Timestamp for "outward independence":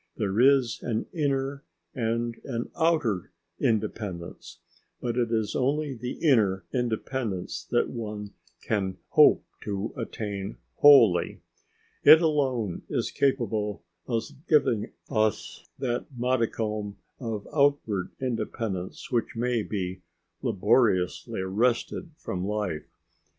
17.53-19.11